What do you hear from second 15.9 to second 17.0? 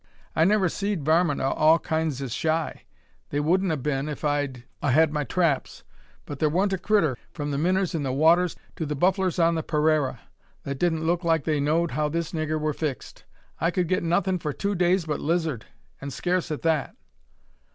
an' scarce at that."